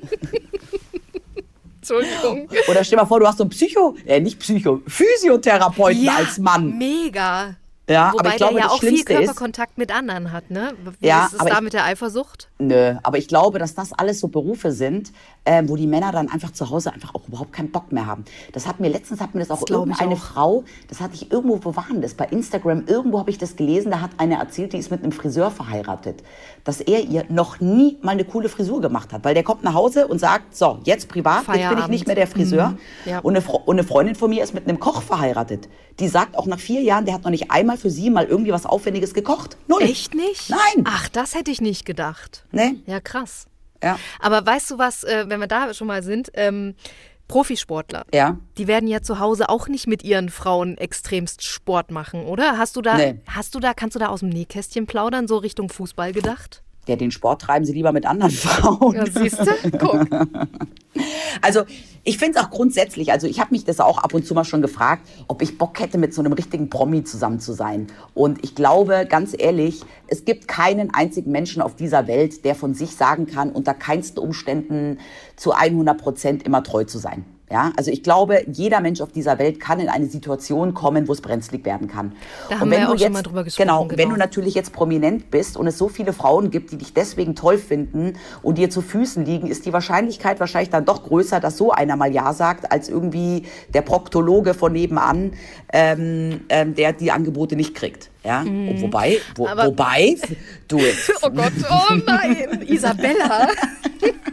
[1.77, 2.49] Entschuldigung.
[2.67, 6.39] oder stell mal vor, du hast so einen Psycho, äh, nicht Psycho, Physiotherapeuten Ja, als
[6.39, 6.79] Mann.
[6.79, 7.55] Mega.
[7.89, 10.33] Ja, Wobei aber ich glaube, der ja das auch viel Schlimmste ist, Körperkontakt mit anderen
[10.33, 10.73] hat, ne?
[10.99, 12.49] Wie Ja, ist es da mit der Eifersucht?
[12.59, 15.13] Nö, aber ich glaube, dass das alles so Berufe sind,
[15.45, 18.25] äh, wo die Männer dann einfach zu Hause einfach auch überhaupt keinen Bock mehr haben.
[18.51, 20.19] Das hat mir letztens hat mir das auch ich irgendeine auch.
[20.19, 22.13] Frau, das hatte ich irgendwo, wo war denn das?
[22.13, 25.13] Bei Instagram, irgendwo habe ich das gelesen, da hat eine erzählt, die ist mit einem
[25.13, 26.23] Friseur verheiratet,
[26.65, 29.73] dass er ihr noch nie mal eine coole Frisur gemacht hat, weil der kommt nach
[29.73, 31.89] Hause und sagt, so, jetzt privat, jetzt bin ich Feierabend.
[31.89, 32.69] nicht mehr der Friseur.
[32.69, 32.77] Mhm,
[33.09, 33.19] ja.
[33.19, 35.69] Und, eine, und eine Freundin von mir ist mit einem Koch verheiratet.
[35.99, 38.51] Die sagt auch nach vier Jahren, der hat noch nicht einmal für sie mal irgendwie
[38.51, 39.57] was Aufwendiges gekocht.
[39.67, 39.81] Null.
[39.83, 40.49] Echt nicht?
[40.49, 40.83] Nein.
[40.85, 42.45] Ach, das hätte ich nicht gedacht.
[42.51, 42.75] Nee.
[42.85, 43.45] Ja, krass.
[43.83, 43.99] Ja.
[44.19, 46.75] Aber weißt du was, äh, wenn wir da schon mal sind, ähm,
[47.27, 48.37] Profisportler, Ja.
[48.57, 52.57] die werden ja zu Hause auch nicht mit ihren Frauen extremst Sport machen, oder?
[52.57, 53.19] Hast du da, Nee.
[53.27, 56.63] hast du da, kannst du da aus dem Nähkästchen plaudern, so Richtung Fußball gedacht?
[56.87, 58.95] Ja, den Sport treiben sie lieber mit anderen Frauen.
[58.95, 59.77] Ja, siehst du?
[59.77, 60.07] Guck.
[61.43, 61.61] Also
[62.03, 64.45] ich finde es auch grundsätzlich, also ich habe mich das auch ab und zu mal
[64.45, 67.87] schon gefragt, ob ich Bock hätte, mit so einem richtigen Promi zusammen zu sein.
[68.15, 72.73] Und ich glaube, ganz ehrlich, es gibt keinen einzigen Menschen auf dieser Welt, der von
[72.73, 74.99] sich sagen kann, unter keinsten Umständen
[75.35, 77.25] zu 100 Prozent immer treu zu sein.
[77.49, 81.13] Ja, also ich glaube, jeder Mensch auf dieser Welt kann in eine Situation kommen, wo
[81.13, 82.11] es brenzlig werden kann.
[82.49, 83.95] Da haben und wir wenn ja du auch schon jetzt, mal drüber gesprochen, Genau, wenn
[83.97, 84.09] genau.
[84.11, 87.57] du natürlich jetzt prominent bist und es so viele Frauen gibt, die dich deswegen toll
[87.57, 91.71] finden und dir zu Füßen liegen, ist die Wahrscheinlichkeit wahrscheinlich dann doch größer, dass so
[91.71, 95.31] einer mal Ja sagt, als irgendwie der Proktologe von nebenan,
[95.71, 98.09] ähm, ähm, der die Angebote nicht kriegt.
[98.25, 99.57] Ja, und wobei, wo, Mhm.
[99.57, 100.15] Wobei,
[100.67, 100.79] du
[101.21, 103.47] Oh Gott, oh nein, Isabella.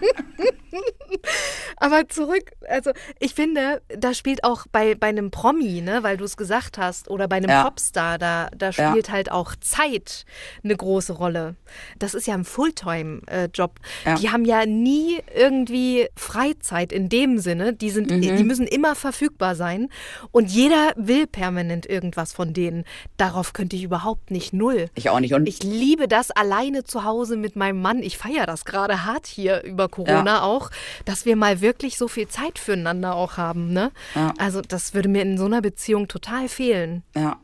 [1.76, 6.24] Aber zurück, also ich finde, da spielt auch bei, bei einem Promi, ne, weil du
[6.24, 7.64] es gesagt hast, oder bei einem Ja.
[7.64, 8.90] Popstar, da, da Ja.
[8.90, 10.24] spielt halt auch Zeit
[10.62, 11.56] eine große Rolle.
[11.98, 13.80] Das ist ja ein Fulltime-Job.
[14.04, 14.14] Ja.
[14.16, 17.72] Die haben ja nie irgendwie Freizeit in dem Sinne.
[17.72, 18.20] Die, sind, Mhm.
[18.20, 19.88] die müssen immer verfügbar sein.
[20.30, 22.84] Und jeder will permanent irgendwas von denen.
[23.16, 24.88] Darauf könnte ich überhaupt nicht null.
[24.94, 25.34] ich auch nicht.
[25.34, 28.02] Und Ich liebe das alleine zu Hause mit meinem Mann.
[28.02, 30.42] Ich feiere das gerade hart hier über Corona Ja.
[30.42, 30.70] auch,
[31.04, 33.72] dass wir mal wirklich so viel Zeit füreinander auch haben.
[33.72, 33.92] Ne?
[34.14, 34.32] Ja.
[34.38, 37.02] Also das würde mir in so einer Beziehung total fehlen.
[37.14, 37.38] Ja.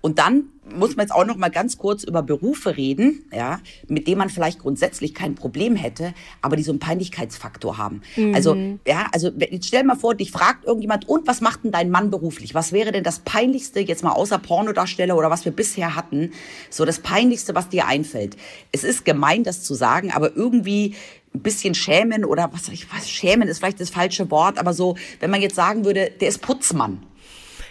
[0.00, 0.44] Und dann
[0.76, 4.28] muss man jetzt auch noch mal ganz kurz über Berufe reden, ja, mit denen man
[4.28, 8.02] vielleicht grundsätzlich kein Problem hätte, aber die so einen Peinlichkeitsfaktor haben.
[8.34, 11.72] Also, ja, also jetzt stell dir mal vor, dich fragt irgendjemand, und was macht denn
[11.72, 12.54] dein Mann beruflich?
[12.54, 16.32] Was wäre denn das Peinlichste, jetzt mal außer Pornodarsteller oder was wir bisher hatten,
[16.70, 18.36] so das Peinlichste, was dir einfällt?
[18.72, 20.94] Es ist gemein, das zu sagen, aber irgendwie
[21.34, 24.96] ein bisschen schämen oder was ich weiß, schämen ist vielleicht das falsche Wort, aber so,
[25.20, 27.02] wenn man jetzt sagen würde, der ist Putzmann.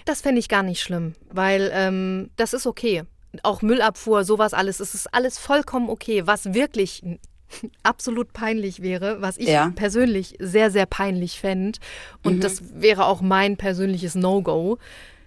[0.08, 3.04] Das fände ich gar nicht schlimm, weil ähm, das ist okay.
[3.44, 6.26] Auch Müllabfuhr, sowas alles, es ist alles vollkommen okay.
[6.26, 7.04] Was wirklich
[7.84, 9.72] absolut peinlich wäre, was ich Ja.
[9.76, 11.78] persönlich sehr, sehr peinlich fände,
[12.24, 14.78] und das wäre auch mein persönliches No-Go,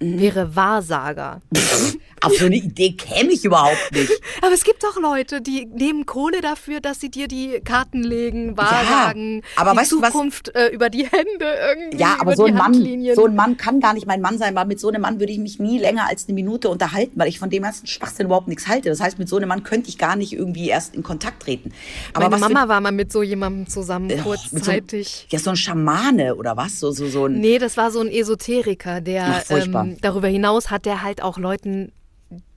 [0.01, 1.43] wäre Wahrsager.
[2.23, 4.11] Auf so eine Idee käme ich überhaupt nicht.
[4.43, 8.57] Aber es gibt doch Leute, die nehmen Kohle dafür, dass sie dir die Karten legen,
[8.59, 10.13] wahrsagen, aber die weißt du was?
[10.13, 11.47] Zukunft äh, über die Hände
[11.79, 12.75] irgendwie, Ja, aber so ein Mann,
[13.15, 15.33] so ein Mann kann gar nicht mein Mann sein, weil mit so einem Mann würde
[15.33, 18.49] ich mich nie länger als eine Minute unterhalten, weil ich von dem ganzen Schwachsinn überhaupt
[18.49, 18.91] nichts halte.
[18.91, 21.73] Das heißt, mit so einem Mann könnte ich gar nicht irgendwie erst in Kontakt treten.
[22.13, 25.27] Aber Meine Mama war mal mit so jemandem zusammen, für, oh, mit so, kurzzeitig.
[25.31, 26.79] ja, so ein Schamane oder was?
[26.81, 29.85] So, so, so ein, Nee, das war so ein Esoteriker, der Ach, furchtbar.
[29.85, 31.93] ähm, darüber hinaus hat der halt auch Leuten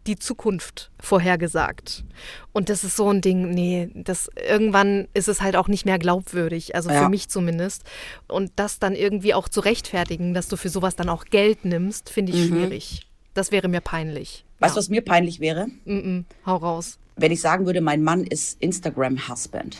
[0.06, 2.04] die Zukunft vorhergesagt.
[2.52, 5.98] Und das ist so ein Ding, nee, das irgendwann ist es halt auch nicht mehr
[5.98, 7.04] glaubwürdig, also Ja.
[7.04, 7.84] für mich zumindest.
[8.28, 12.10] Und das dann irgendwie auch zu rechtfertigen, dass du für sowas dann auch Geld nimmst,
[12.10, 12.38] finde Mhm.
[12.40, 13.08] ich schwierig.
[13.34, 14.46] Das wäre mir peinlich.
[14.60, 15.68] Weißt du, was mir peinlich wäre?
[15.86, 17.00] Mm -mm, hau raus.
[17.16, 19.78] Wenn ich sagen würde, mein Mann ist Instagram-Husband.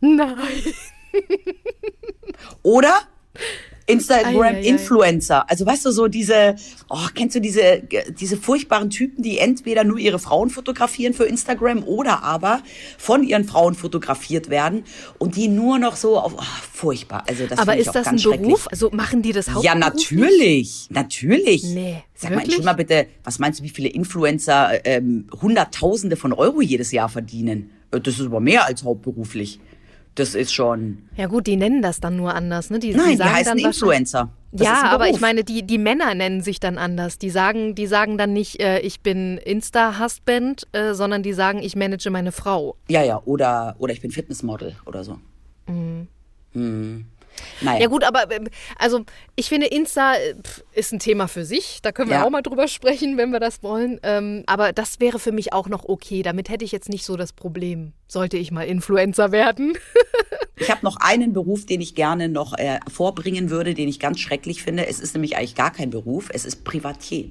[0.00, 0.36] Nein.
[2.62, 2.94] Oder
[3.90, 5.50] Instagram-Influencer.
[5.50, 6.56] Also weißt du, so diese,
[6.88, 7.82] oh, kennst du diese,
[8.18, 12.62] diese furchtbaren Typen, die entweder nur ihre Frauen fotografieren für Instagram oder aber
[12.98, 14.84] von ihren Frauen fotografiert werden
[15.18, 17.24] und die nur noch so auf, oh, furchtbar.
[17.28, 18.68] Also das aber ist das ein Beruf?
[18.70, 20.86] Also machen die das Ja, natürlich.
[20.90, 21.64] Natürlich.
[21.64, 22.02] Nee.
[22.14, 26.60] Sag mal, schon mal bitte, was meinst du, wie viele Influencer ähm, Hunderttausende von Euro
[26.60, 27.70] jedes Jahr verdienen?
[27.90, 29.60] Äh, das ist aber mehr als hauptberuflich.
[30.14, 31.08] Das ist schon.
[31.16, 32.78] Ja gut, die nennen das dann nur anders, ne?
[32.78, 34.30] Die, Nein, die, sagen die heißen dann Influencer.
[34.52, 37.18] Das ja, aber ich meine, die, die Männer nennen sich dann anders.
[37.18, 41.76] Die sagen, die sagen dann nicht, äh, ich bin Insta-Husband, äh, sondern die sagen, ich
[41.76, 42.76] manage meine Frau.
[42.88, 45.18] Ja, ja, oder, oder ich bin Fitnessmodel oder so.
[45.68, 46.08] Mhm.
[47.60, 47.80] Naja.
[47.82, 48.48] Ja gut, aber ähm,
[48.78, 49.04] also
[49.36, 50.34] ich finde, Insta äh,
[50.74, 51.80] ist ein Thema für sich.
[51.82, 52.24] Da können wir Ja.
[52.24, 54.00] auch mal drüber sprechen, wenn wir das wollen.
[54.02, 56.22] Ähm, aber das wäre für mich auch noch okay.
[56.22, 57.92] Damit hätte ich jetzt nicht so das Problem.
[58.08, 59.74] Sollte ich mal Influencer werden.
[60.56, 64.20] Ich habe noch einen Beruf, den ich gerne noch äh, vorbringen würde, den ich ganz
[64.20, 64.86] schrecklich finde.
[64.86, 67.30] Es ist nämlich eigentlich gar kein Beruf, es ist Privatier.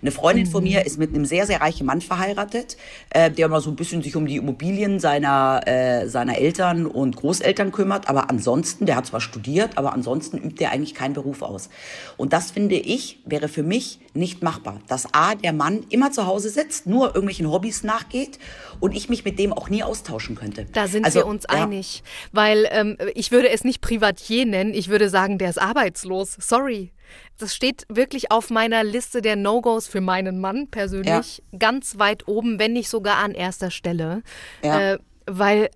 [0.00, 2.76] Eine Freundin von mir ist mit einem sehr, sehr reichen Mann verheiratet,
[3.10, 7.14] äh, der mal so ein bisschen sich um die Immobilien seiner, äh, seiner Eltern und
[7.16, 8.08] Großeltern kümmert.
[8.08, 9.41] Aber ansonsten, der hat zwar studiert,
[9.76, 11.68] aber ansonsten übt er eigentlich keinen Beruf aus.
[12.16, 14.80] Und das finde ich, wäre für mich nicht machbar.
[14.88, 18.38] Dass A, der Mann immer zu Hause sitzt, nur irgendwelchen Hobbys nachgeht
[18.80, 20.66] und ich mich mit dem auch nie austauschen könnte.
[20.72, 21.64] Da sind Also, wir uns ja.
[21.64, 22.02] einig.
[22.32, 26.36] Weil ähm, ich würde es nicht Privatier nennen, ich würde sagen, der ist arbeitslos.
[26.40, 26.92] Sorry.
[27.38, 32.58] Das steht wirklich auf meiner Liste der No-Gos für meinen Mann persönlich ganz weit oben,
[32.58, 34.22] wenn nicht sogar an erster Stelle.
[34.62, 34.92] Ja.
[34.92, 35.70] Äh, weil,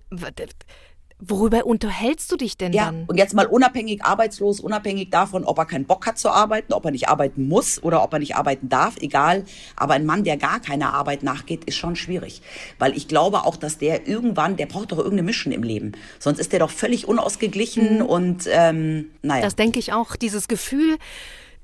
[1.18, 3.04] worüber unterhältst du dich denn Ja, dann?
[3.06, 6.84] und jetzt mal unabhängig arbeitslos, unabhängig davon, ob er keinen Bock hat zu arbeiten, ob
[6.84, 9.44] er nicht arbeiten muss oder ob er nicht arbeiten darf, egal.
[9.76, 12.42] Aber ein Mann, der gar keiner Arbeit nachgeht, ist schon schwierig.
[12.78, 15.92] Weil ich glaube auch, dass der irgendwann, der braucht doch irgendeine Mission im Leben.
[16.18, 19.42] Sonst ist der doch völlig unausgeglichen und ähm, naja.
[19.42, 20.96] Das denke ich auch, dieses Gefühl,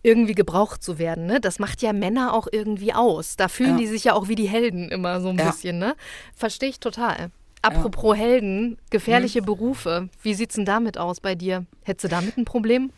[0.02, 1.40] irgendwie gebraucht zu werden, ne?
[1.40, 3.36] Das macht ja Männer auch irgendwie aus.
[3.36, 3.76] Da fühlen Ja.
[3.76, 5.46] die sich ja auch wie die Helden immer so ein Ja.
[5.46, 5.94] bisschen, ne?
[6.34, 7.30] Verstehe ich total.
[7.62, 9.46] Apropos Helden, gefährliche Mhm.
[9.46, 10.08] Berufe.
[10.22, 11.64] Wie sieht's denn damit aus bei dir?
[11.84, 12.90] Hättest du damit ein Problem?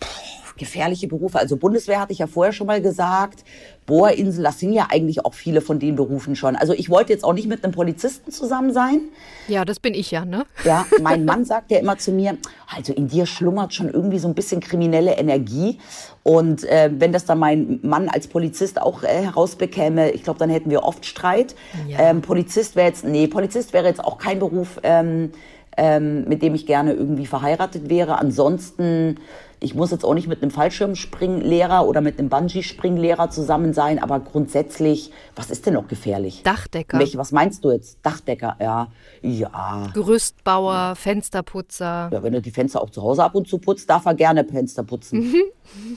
[0.56, 1.38] Gefährliche Berufe.
[1.38, 3.44] Also Bundeswehr hatte ich ja vorher schon mal gesagt.
[3.86, 6.56] Bohrinsel, das sind ja eigentlich auch viele von den Berufen schon.
[6.56, 9.00] Also ich wollte jetzt auch nicht mit einem Polizisten zusammen sein.
[9.46, 10.46] Ja, das bin ich ja, ne?
[10.64, 12.38] Ja, mein Mann sagt ja immer zu mir,
[12.74, 15.78] also in dir schlummert schon irgendwie so ein bisschen kriminelle Energie.
[16.22, 20.48] Und äh, wenn das dann mein Mann als Polizist auch äh, herausbekäme, ich glaube, dann
[20.48, 21.54] hätten wir oft Streit.
[21.86, 21.98] Ja.
[21.98, 25.32] Ähm, Polizist wäre jetzt, nee, Polizist wäre jetzt auch kein Beruf, ähm,
[25.76, 28.18] ähm, mit dem ich gerne irgendwie verheiratet wäre.
[28.18, 29.16] Ansonsten,
[29.64, 34.20] ich muss jetzt auch nicht mit einem Fallschirmspringlehrer oder mit einem Bungee-Springlehrer zusammen sein, aber
[34.20, 36.42] grundsätzlich, was ist denn noch gefährlich?
[36.42, 37.98] Dachdecker, Welche, was meinst du jetzt?
[38.02, 38.88] Dachdecker, ja.
[39.22, 39.90] Ja.
[39.94, 42.10] Gerüstbauer, Fensterputzer.
[42.12, 44.44] Ja, wenn er die Fenster auch zu Hause ab und zu putzt, darf er gerne
[44.44, 45.34] Fenster putzen.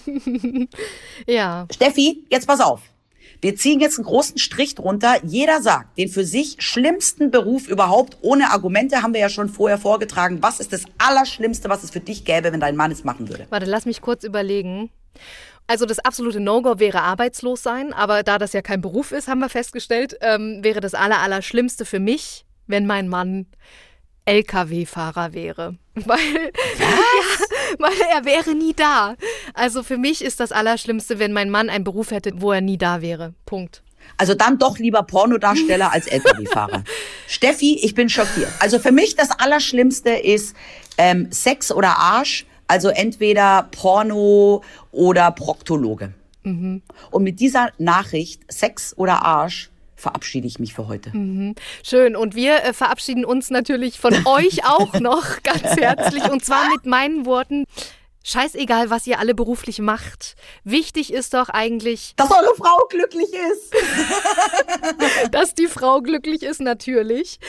[1.28, 2.82] Ja, Steffi, jetzt pass auf.
[3.41, 5.15] Wir ziehen jetzt einen großen Strich drunter.
[5.23, 8.17] Jeder sagt den für sich schlimmsten Beruf überhaupt.
[8.21, 10.41] Ohne Argumente haben wir ja schon vorher vorgetragen.
[10.41, 13.45] Was ist das Allerschlimmste, was es für dich gäbe, wenn dein Mann es machen würde?
[13.50, 14.89] warte, lass mich kurz überlegen.
[15.67, 19.39] Also das absolute No-Go wäre arbeitslos sein, aber da das ja kein Beruf ist, haben
[19.39, 23.47] wir festgestellt, ähm, wäre das aller, Allerschlimmste für mich, wenn mein Mann
[24.26, 25.76] LKW-Fahrer wäre.
[25.95, 27.45] Weil, ja,
[27.80, 29.16] weil er wäre nie da.
[29.54, 32.78] Also für mich ist das Allerschlimmste, wenn mein Mann einen Beruf hätte, wo er nie
[32.78, 33.34] da wäre.
[33.46, 33.82] Punkt.
[34.18, 36.84] Also dann doch lieber Pornodarsteller als LKW-Fahrer.
[37.28, 38.50] Steffi, ich bin schockiert.
[38.60, 40.56] Also für mich das Allerschlimmste ist
[40.98, 42.46] ähm, Sex oder Arsch.
[42.68, 46.14] Also entweder Porno oder Proktologe.
[47.12, 51.12] Und mit dieser Nachricht, Sex oder Arsch, verabschiede ich mich für heute.
[51.84, 52.16] Schön.
[52.16, 56.24] Und wir äh, verabschieden uns natürlich von euch auch noch ganz herzlich.
[56.30, 57.66] Und zwar mit meinen Worten.
[58.24, 60.36] Scheißegal, was ihr alle beruflich macht.
[60.66, 63.74] Wichtig ist doch eigentlich, Dass eure Frau glücklich ist.
[65.32, 67.40] dass die Frau glücklich ist, natürlich.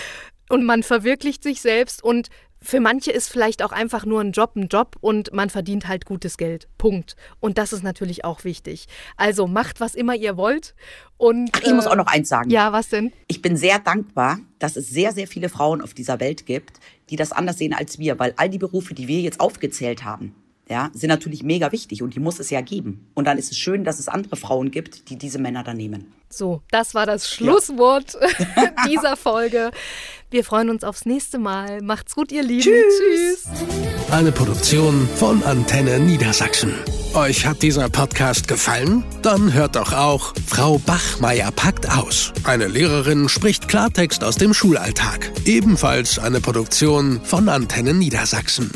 [0.48, 2.02] Und man verwirklicht sich selbst.
[2.02, 2.28] Und
[2.60, 6.04] für manche ist vielleicht auch einfach nur ein Job ein Job und man verdient halt
[6.04, 6.68] gutes Geld.
[6.76, 7.16] Punkt.
[7.40, 8.86] Und das ist natürlich auch wichtig.
[9.16, 10.74] Also macht, was immer ihr wollt.
[11.16, 12.50] Und, Ach, ich muss äh, auch noch eins sagen.
[12.50, 13.12] Ja, was denn?
[13.26, 17.16] Ich bin sehr dankbar, dass es sehr, sehr viele Frauen auf dieser Welt gibt, die
[17.16, 20.34] das anders sehen als wir, weil all die Berufe, die wir jetzt aufgezählt haben,
[20.68, 23.06] ja, sind natürlich mega wichtig und die muss es ja geben.
[23.14, 26.12] Und dann ist es schön, dass es andere Frauen gibt, die diese Männer dann nehmen.
[26.30, 28.18] So, das war das Schlusswort
[28.86, 29.70] dieser Folge.
[30.30, 31.80] Wir freuen uns aufs nächste Mal.
[31.80, 32.60] Macht's gut, ihr Lieben.
[32.62, 33.44] Tschüss.
[33.44, 34.10] Tschüss.
[34.10, 36.74] Eine Produktion von Antenne Niedersachsen.
[37.14, 39.04] Euch hat dieser Podcast gefallen?
[39.22, 42.34] Dann hört doch auch Frau Bachmeier packt aus.
[42.44, 45.30] Eine Lehrerin spricht Klartext aus dem Schulalltag.
[45.46, 48.70] Ebenfalls eine Produktion von Antennen Niedersachsen.